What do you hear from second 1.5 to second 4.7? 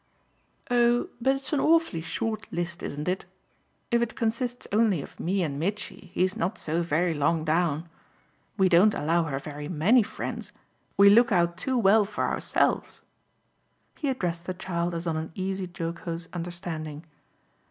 an awfully short list, isn't it? If it consists